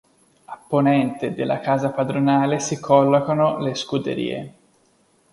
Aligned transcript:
A 0.45 0.57
ponente 0.57 1.31
della 1.35 1.59
casa 1.59 1.91
padronale 1.91 2.59
si 2.59 2.79
collocano 2.79 3.59
le 3.59 3.75
scuderie. 3.75 4.53